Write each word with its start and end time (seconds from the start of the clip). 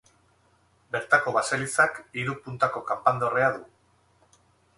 Bertako 0.95 1.33
baselizak 1.35 1.99
hiru 2.21 2.35
puntako 2.47 2.83
kanpandorrea 2.89 3.53
du. 3.61 4.43